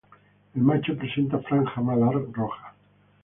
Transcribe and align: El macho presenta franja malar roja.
El 0.55 0.63
macho 0.63 0.95
presenta 1.03 1.37
franja 1.49 1.79
malar 1.91 2.13
roja. 2.39 2.73